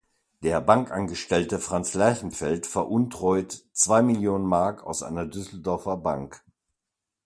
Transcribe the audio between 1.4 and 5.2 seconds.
Franz Lerchenfeld veruntreut zwei Millionen Mark aus